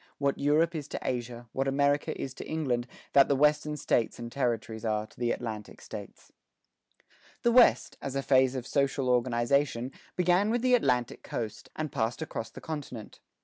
[0.17, 4.31] What Europe is to Asia, what America is to England, that the Western States and
[4.31, 6.31] Territories are to the Atlantic States."
[7.43, 12.23] The West, as a phase of social organization, began with the Atlantic coast, and passed
[12.23, 13.19] across the continent.